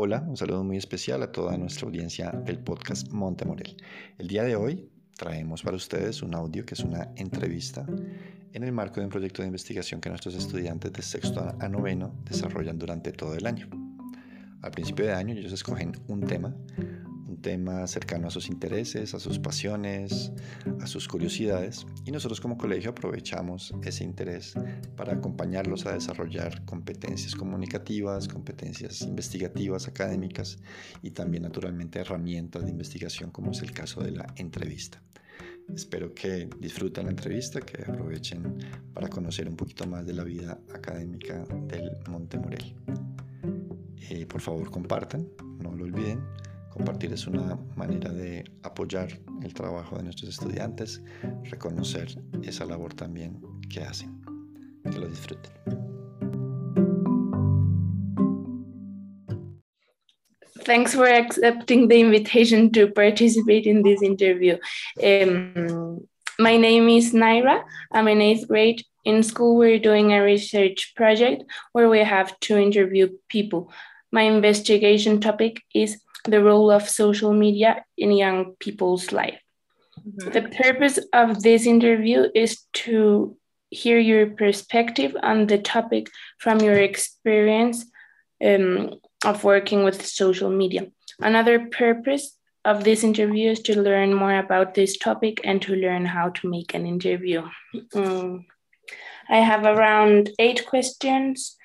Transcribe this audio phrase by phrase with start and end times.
[0.00, 3.76] Hola, un saludo muy especial a toda nuestra audiencia del podcast Montemorel.
[4.16, 7.84] El día de hoy traemos para ustedes un audio que es una entrevista
[8.52, 12.14] en el marco de un proyecto de investigación que nuestros estudiantes de sexto a noveno
[12.26, 13.68] desarrollan durante todo el año.
[14.62, 16.54] Al principio de año ellos escogen un tema,
[17.40, 20.32] tema cercano a sus intereses, a sus pasiones,
[20.80, 24.54] a sus curiosidades y nosotros como colegio aprovechamos ese interés
[24.96, 30.58] para acompañarlos a desarrollar competencias comunicativas, competencias investigativas, académicas
[31.02, 35.02] y también naturalmente herramientas de investigación como es el caso de la entrevista.
[35.74, 38.58] Espero que disfruten la entrevista, que aprovechen
[38.94, 42.74] para conocer un poquito más de la vida académica del Monte Morel.
[44.10, 45.28] Eh, por favor compartan,
[45.62, 46.20] no lo olviden.
[46.70, 49.08] Compartir es una manera de apoyar
[49.42, 51.02] el trabajo de nuestros estudiantes,
[51.44, 52.08] reconocer
[52.42, 54.20] esa labor también que hacen.
[54.90, 55.52] Que lo disfruten.
[60.64, 64.58] Thanks for accepting the invitation to participate in this interview.
[65.02, 66.06] Um,
[66.38, 67.64] my name is Naira.
[67.90, 68.82] I'm in eighth grade.
[69.04, 73.72] In school, we're doing a research project where we have to interview people.
[74.12, 79.40] My investigation topic is the role of social media in young people's life.
[79.98, 80.30] Mm-hmm.
[80.30, 83.36] The purpose of this interview is to
[83.70, 87.84] hear your perspective on the topic from your experience
[88.44, 90.86] um, of working with social media.
[91.20, 96.04] Another purpose of this interview is to learn more about this topic and to learn
[96.04, 97.42] how to make an interview.
[97.94, 98.46] Um,
[99.28, 101.56] I have around eight questions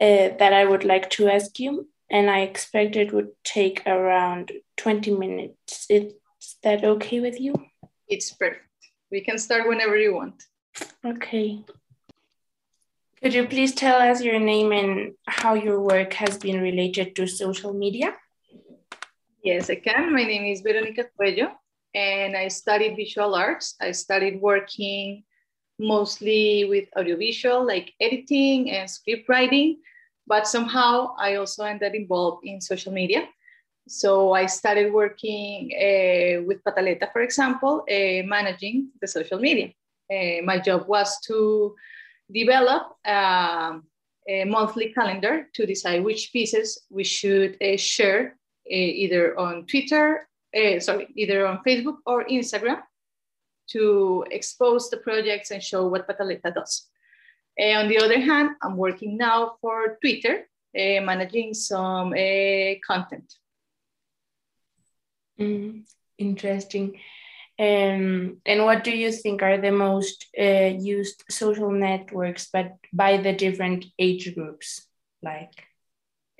[0.00, 4.52] uh, that I would like to ask you, and I expect it would take around
[4.76, 5.86] 20 minutes.
[5.88, 6.12] Is
[6.62, 7.54] that okay with you?
[8.08, 8.66] It's perfect.
[9.10, 10.42] We can start whenever you want.
[11.04, 11.64] Okay.
[13.22, 17.26] Could you please tell us your name and how your work has been related to
[17.26, 18.14] social media?
[19.44, 20.12] Yes, I can.
[20.12, 21.52] My name is Veronica Cuello
[21.94, 23.74] and I studied visual arts.
[23.80, 25.24] I started working
[25.78, 29.78] mostly with audiovisual, like editing and script writing
[30.30, 33.26] but somehow I also ended involved in social media.
[33.88, 39.74] So I started working uh, with Pataleta, for example, uh, managing the social media.
[40.08, 41.74] Uh, my job was to
[42.32, 43.82] develop um,
[44.28, 48.38] a monthly calendar to decide which pieces we should uh, share
[48.70, 52.80] uh, either on Twitter, uh, sorry, either on Facebook or Instagram
[53.72, 56.86] to expose the projects and show what Pataleta does.
[57.60, 63.34] Uh, on the other hand, I'm working now for Twitter, uh, managing some uh, content.
[65.38, 65.82] Mm,
[66.16, 66.98] interesting.
[67.58, 73.18] Um, and what do you think are the most uh, used social networks, but by
[73.18, 74.86] the different age groups?
[75.22, 75.52] Like,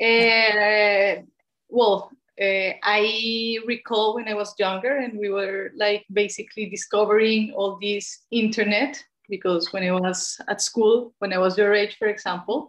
[0.00, 1.22] uh,
[1.68, 2.10] well,
[2.40, 8.24] uh, I recall when I was younger and we were like basically discovering all this
[8.30, 12.68] internet because when I was at school, when I was your age, for example,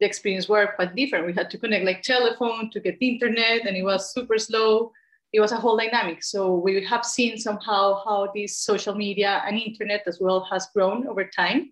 [0.00, 1.26] the experience were quite different.
[1.26, 4.92] We had to connect like telephone to get internet, and it was super slow.
[5.32, 6.24] It was a whole dynamic.
[6.24, 11.06] So we have seen somehow how this social media and internet as well has grown
[11.06, 11.70] over time.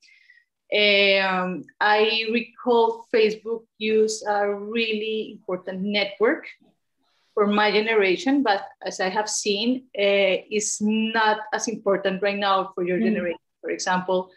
[0.70, 6.46] Um, I recall Facebook used a really important network
[7.32, 12.72] for my generation, but as I have seen, uh, it's not as important right now
[12.74, 13.04] for your mm.
[13.04, 13.47] generation.
[13.60, 14.30] For example,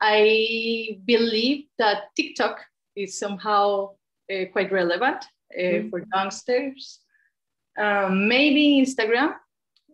[0.00, 2.60] I believe that TikTok
[2.96, 3.90] is somehow
[4.32, 5.24] uh, quite relevant
[5.56, 5.88] uh, mm-hmm.
[5.90, 7.00] for youngsters.
[7.78, 9.34] Um, maybe Instagram.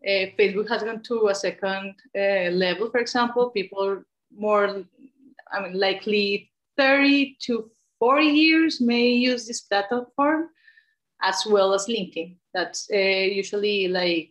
[0.06, 3.50] Uh, Facebook has gone to a second uh, level, for example.
[3.50, 4.02] People
[4.36, 4.84] more,
[5.52, 10.48] I mean, likely 30 to 40 years may use this platform
[11.22, 12.36] as well as LinkedIn.
[12.52, 14.30] That's uh, usually like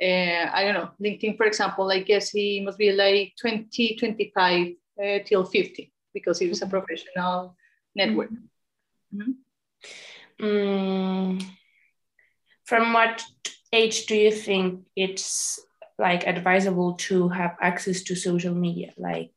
[0.00, 4.72] uh, I don't know, LinkedIn, for example, I guess he must be like 20, 25
[5.02, 6.70] uh, till 50 because he was a mm-hmm.
[6.70, 7.56] professional
[7.94, 8.30] network.
[9.14, 9.30] Mm-hmm.
[10.40, 11.44] Mm,
[12.64, 13.22] from what
[13.72, 15.60] age do you think it's
[15.98, 18.92] like advisable to have access to social media?
[18.98, 19.34] Like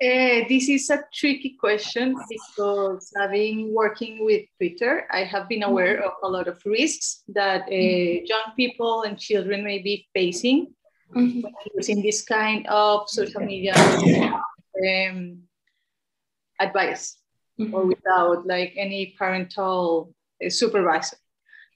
[0.00, 6.04] uh, this is a tricky question because having working with Twitter, I have been aware
[6.04, 10.74] of a lot of risks that uh, young people and children may be facing
[11.14, 11.46] mm-hmm.
[11.74, 15.38] using this kind of social media um,
[16.60, 17.18] advice
[17.58, 17.74] mm-hmm.
[17.74, 21.16] or without like any parental uh, supervisor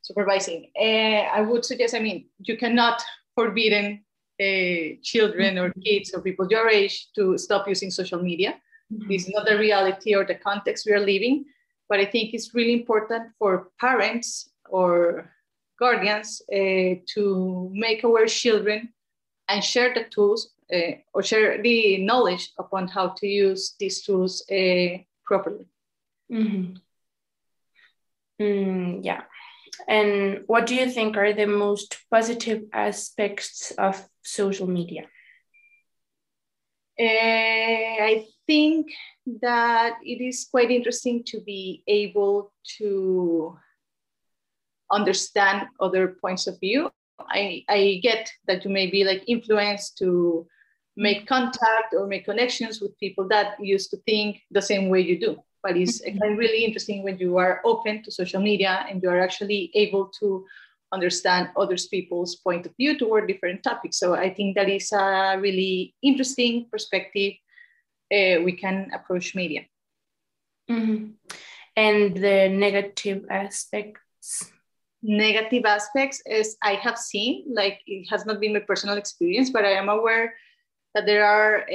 [0.02, 0.70] supervising.
[0.78, 3.02] Uh, I would suggest, I mean, you cannot
[3.34, 4.04] forbidden
[4.40, 8.54] uh, children or kids or people your age to stop using social media.
[8.92, 9.08] Mm-hmm.
[9.08, 11.44] This is not the reality or the context we are living.
[11.88, 15.30] but I think it's really important for parents or
[15.78, 18.88] guardians uh, to make aware children
[19.48, 24.42] and share the tools uh, or share the knowledge upon how to use these tools
[24.50, 25.66] uh, properly.
[26.32, 26.80] Mm-hmm.
[28.40, 29.22] Mm, yeah.
[29.88, 35.08] And what do you think are the most positive aspects of social media?
[36.98, 38.86] Uh, I think
[39.40, 43.56] that it is quite interesting to be able to
[44.90, 46.90] understand other points of view.
[47.18, 50.46] I, I get that you may be like influenced to
[50.96, 55.18] make contact or make connections with people that used to think the same way you
[55.18, 55.42] do.
[55.62, 56.36] But it's mm-hmm.
[56.36, 60.44] really interesting when you are open to social media and you are actually able to
[60.92, 63.98] understand others people's point of view toward different topics.
[63.98, 67.34] So I think that is a really interesting perspective
[68.12, 69.62] uh, we can approach media.
[70.70, 71.12] Mm-hmm.
[71.76, 74.52] And the negative aspects
[75.02, 79.64] negative aspects is I have seen, like it has not been my personal experience, but
[79.64, 80.34] I am aware
[80.94, 81.66] that there are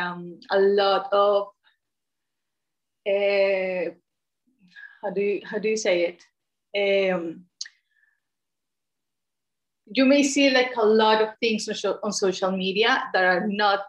[0.00, 1.48] um, a lot of
[3.06, 3.90] uh,
[5.02, 6.16] how do you how do you say
[6.74, 7.12] it?
[7.12, 7.44] Um,
[9.86, 13.46] you may see like a lot of things on, show, on social media that are
[13.48, 13.84] not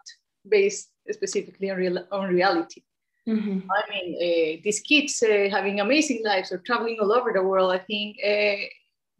[0.48, 2.82] based specifically on real on reality.
[3.28, 3.70] Mm-hmm.
[3.70, 7.72] I mean, uh, these kids uh, having amazing lives or traveling all over the world.
[7.72, 8.66] I think uh,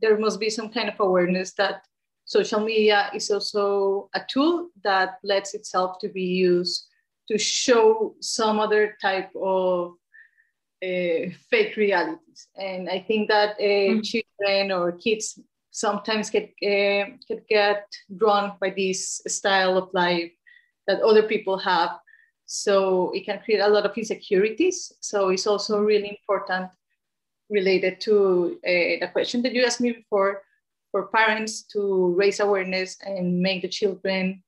[0.00, 1.86] there must be some kind of awareness that
[2.24, 6.88] social media is also a tool that lets itself to be used
[7.28, 9.92] to show some other type of
[10.82, 12.48] uh, fake realities.
[12.56, 14.00] And I think that uh, mm-hmm.
[14.00, 15.38] children or kids
[15.70, 17.86] sometimes get, uh, get, get
[18.16, 20.32] drawn by this style of life
[20.86, 21.90] that other people have.
[22.46, 24.92] So it can create a lot of insecurities.
[25.00, 26.70] So it's also really important
[27.48, 30.42] related to uh, the question that you asked me before
[30.90, 34.42] for parents to raise awareness and make the children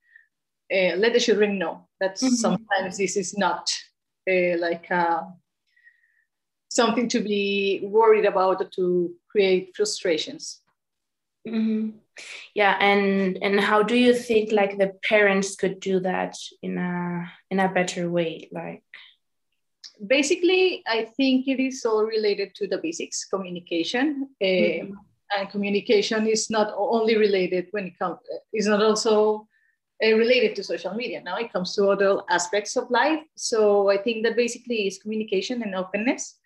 [0.73, 2.35] uh, let the children know that mm-hmm.
[2.35, 3.71] sometimes this is not
[4.31, 5.23] uh, like uh,
[6.69, 10.61] something to be worried about or to create frustrations
[11.47, 11.91] mm-hmm.
[12.55, 17.31] yeah and and how do you think like the parents could do that in a
[17.51, 18.83] in a better way like
[20.07, 24.29] basically, I think it is all related to the basics communication.
[24.43, 24.93] mm-hmm.
[25.37, 28.19] And communication is not only related when it comes,
[28.53, 29.49] is not also
[30.11, 31.23] related to social media.
[31.23, 33.21] Now it comes to other aspects of life.
[33.37, 36.39] So I think that basically is communication and openness.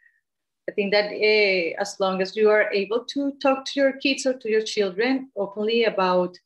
[0.69, 4.27] I think that uh, as long as you are able to talk to your kids
[4.27, 6.37] or to your children openly about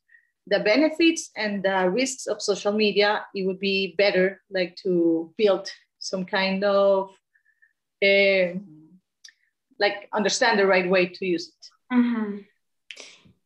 [0.47, 5.69] the benefits and the risks of social media, it would be better like to build
[5.99, 7.09] some kind of
[8.03, 8.53] uh,
[9.79, 11.95] like understand the right way to use it.
[11.95, 12.37] Mm-hmm.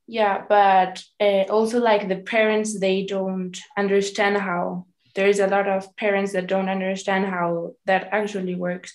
[0.07, 4.85] Yeah, but uh, also like the parents, they don't understand how.
[5.15, 8.93] There's a lot of parents that don't understand how that actually works.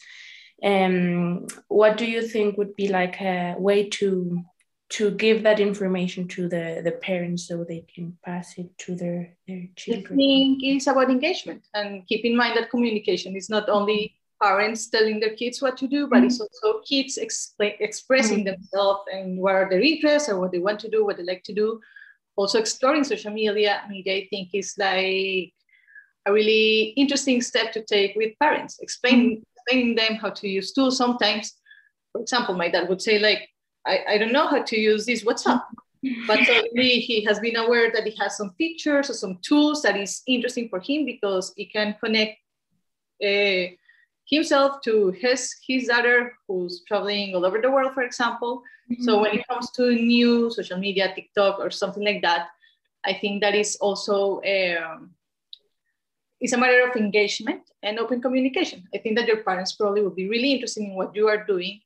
[0.63, 4.43] Um, what do you think would be like a way to
[4.91, 9.37] to give that information to the the parents so they can pass it to their
[9.49, 10.15] their children?
[10.15, 14.89] I think it's about engagement and keep in mind that communication is not only parents
[14.89, 16.27] telling their kids what to do, but mm-hmm.
[16.27, 18.61] it's also kids exp- expressing mm-hmm.
[18.61, 21.43] themselves and what are their interests or what they want to do, what they like
[21.45, 21.81] to do.
[22.37, 25.53] Also exploring social media, media I think is like
[26.27, 29.43] a really interesting step to take with parents, explaining, mm-hmm.
[29.57, 30.97] explaining them how to use tools.
[30.97, 31.55] Sometimes,
[32.13, 33.49] for example, my dad would say like,
[33.87, 35.63] I, I don't know how to use this WhatsApp.
[36.27, 39.97] But suddenly he has been aware that he has some features or some tools that
[39.97, 42.39] is interesting for him because it can connect
[43.23, 43.71] uh,
[44.25, 48.63] himself to his his daughter who's traveling all over the world for example.
[48.91, 49.05] Mm-hmm.
[49.05, 52.49] so when it comes to new social media tiktok or something like that
[53.05, 55.15] i think that is also um,
[56.43, 58.89] it's a matter of engagement and open communication.
[58.93, 61.81] I think that your parents probably would be really interested in what you are doing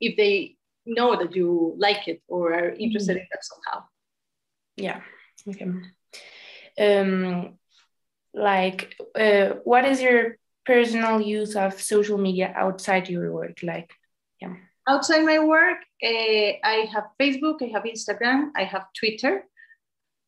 [0.00, 3.20] if they know that you like it or are interested mm-hmm.
[3.20, 3.84] in that somehow.
[4.76, 5.00] Yeah.
[5.48, 5.70] Okay.
[6.78, 7.58] Um
[8.34, 13.92] like uh, what is your personal use of social media outside your work like
[14.40, 14.54] yeah.
[14.88, 19.44] Outside my work uh, i have facebook i have instagram i have twitter.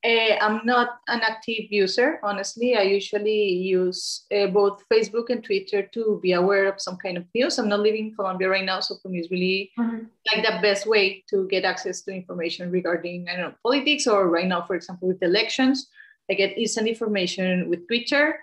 [0.04, 2.76] Uh, i'm not an active user honestly.
[2.76, 7.25] I usually use uh, both facebook and twitter to be aware of some kind of
[7.35, 7.59] news.
[7.59, 10.07] I'm not living in colombia right now so for me it's really mm-hmm.
[10.33, 14.28] like the best way to get access to information regarding i don't know politics or
[14.28, 15.88] right now for example with elections.
[16.30, 18.38] I get instant information with twitter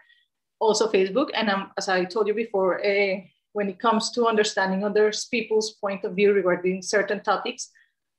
[0.59, 1.29] also Facebook.
[1.33, 3.21] And um, as I told you before, uh,
[3.53, 7.69] when it comes to understanding other people's point of view regarding certain topics,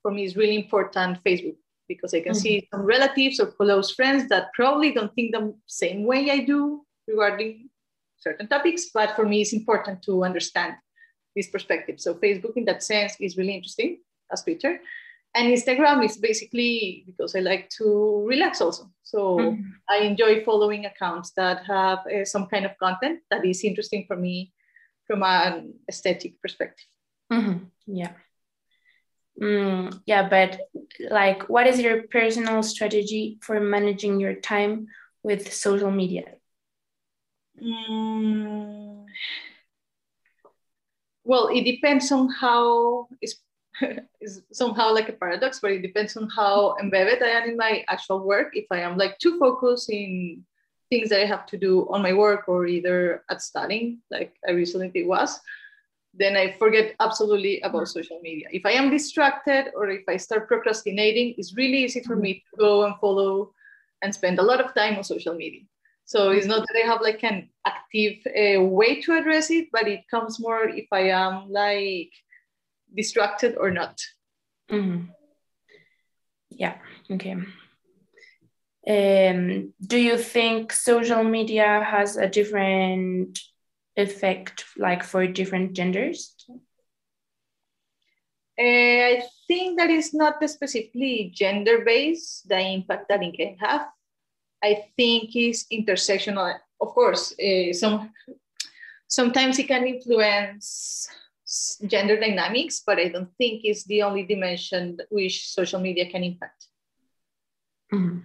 [0.02, 1.56] for me is really important Facebook
[1.88, 2.40] because I can mm-hmm.
[2.40, 6.84] see some relatives or close friends that probably don't think the same way I do
[7.06, 7.68] regarding
[8.16, 10.74] certain topics, but for me it's important to understand
[11.34, 12.00] this perspective.
[12.00, 13.98] So Facebook in that sense is really interesting
[14.32, 14.80] as Twitter.
[15.36, 18.90] And Instagram is basically because I like to relax also.
[19.02, 19.62] So mm-hmm.
[19.88, 24.16] I enjoy following accounts that have uh, some kind of content that is interesting for
[24.16, 24.54] me
[25.06, 26.86] from an aesthetic perspective.
[27.30, 27.64] Mm-hmm.
[27.86, 28.12] Yeah.
[29.40, 30.58] Mm, yeah, but
[31.10, 34.86] like, what is your personal strategy for managing your time
[35.22, 36.24] with social media?
[37.62, 39.04] Mm,
[41.24, 43.08] well, it depends on how
[44.20, 47.84] it's somehow like a paradox, but it depends on how embedded I am in my
[47.88, 48.56] actual work.
[48.56, 50.44] If I am like too focused in
[50.90, 54.52] things that I have to do on my work or either at studying, like I
[54.52, 55.40] recently was,
[56.14, 57.98] then I forget absolutely about mm-hmm.
[57.98, 58.48] social media.
[58.50, 62.56] If I am distracted or if I start procrastinating, it's really easy for me to
[62.58, 63.52] go and follow
[64.02, 65.62] and spend a lot of time on social media.
[66.04, 69.88] So it's not that I have like an active uh, way to address it, but
[69.88, 72.12] it comes more if I am like
[72.94, 74.00] distracted or not.
[74.70, 75.06] Mm-hmm.
[76.50, 76.78] Yeah.
[77.10, 77.36] Okay.
[78.88, 83.38] Um, do you think social media has a different
[83.96, 86.34] effect, like for different genders?
[88.58, 93.88] Uh, I think that is not specifically gender based, the impact that it can have.
[94.62, 96.56] I think is intersectional.
[96.80, 98.12] Of course, uh, some
[99.08, 101.08] sometimes it can influence
[101.86, 106.66] gender dynamics, but I don't think it's the only dimension which social media can impact.
[107.92, 108.18] Mm-hmm.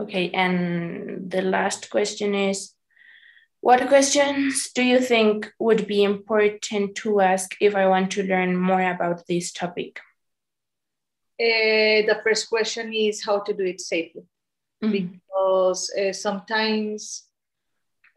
[0.00, 2.74] Okay, and the last question is
[3.60, 8.56] what questions do you think would be important to ask if I want to learn
[8.56, 10.00] more about this topic?
[11.38, 14.22] Uh, the first question is how to do it safely.
[14.82, 14.92] Mm-hmm.
[14.92, 17.29] Because uh, sometimes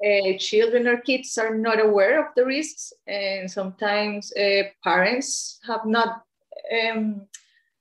[0.03, 5.85] uh, children or kids are not aware of the risks, and sometimes uh, parents have
[5.85, 6.23] not
[6.71, 7.27] um,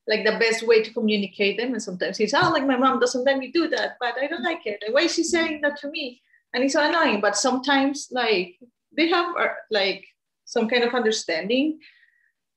[0.07, 1.73] like the best way to communicate them.
[1.73, 4.43] And sometimes it's, oh, like my mom doesn't let me do that, but I don't
[4.43, 4.83] like it.
[4.91, 6.23] Why is she saying that to me?
[6.53, 8.59] and it's so annoying but sometimes like
[8.97, 10.05] they have uh, like
[10.45, 11.79] some kind of understanding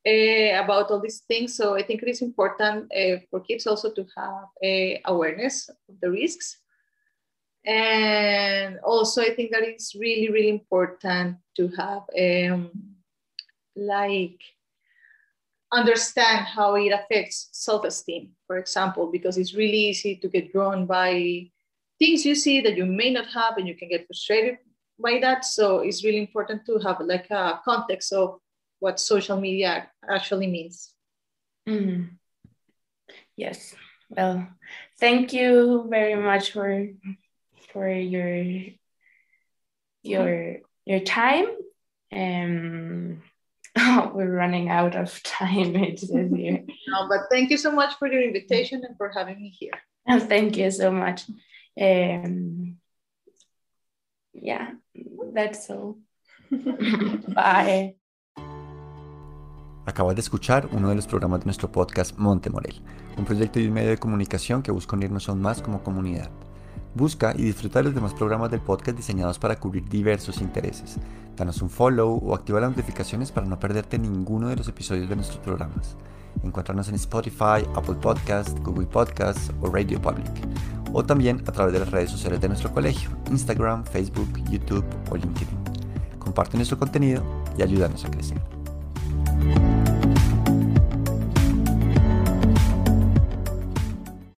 [0.08, 3.92] uh, about all these things so i think it is important uh, for kids also
[3.92, 6.58] to have a awareness of the risks
[7.66, 12.70] and also i think that it's really really important to have um,
[13.76, 14.40] like
[15.72, 21.50] understand how it affects self-esteem for example because it's really easy to get drawn by
[22.00, 24.58] things you see that you may not have and you can get frustrated
[25.00, 25.46] by that.
[25.46, 28.40] So it's really important to have like a context of
[28.80, 30.94] what social media actually means.
[31.68, 32.10] Mm.
[33.36, 33.76] yes.
[34.10, 34.48] Well
[35.00, 36.88] thank you very much for
[37.76, 38.72] for your
[40.04, 41.46] your your time
[42.16, 43.22] um
[43.78, 47.94] oh, we're running out of time it says here no but thank you so much
[48.00, 49.78] for your invitation and for having me here
[50.08, 51.28] and thank you so much
[51.78, 52.80] Um,
[54.34, 54.72] yeah,
[55.34, 55.98] that's all.
[56.52, 57.98] Bye.
[59.86, 62.82] Acabas de escuchar uno de los programas de nuestro podcast Monte Morel,
[63.18, 66.32] un proyecto y un medio de comunicación que busca unirnos aún más como comunidad.
[66.96, 70.96] Busca y disfruta de los demás programas del podcast diseñados para cubrir diversos intereses.
[71.36, 75.18] Danos un follow o activa las notificaciones para no perderte ninguno de los episodios de
[75.18, 75.98] nuestros programas.
[76.42, 80.32] Encuéntranos en Spotify, Apple Podcast, Google Podcast o Radio Public.
[80.94, 85.18] O también a través de las redes sociales de nuestro colegio, Instagram, Facebook, YouTube o
[85.18, 85.50] LinkedIn.
[86.18, 87.22] Comparte nuestro contenido
[87.58, 88.42] y ayúdanos a crecer.